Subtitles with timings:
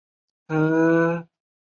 [0.47, 1.27] 母叶氏。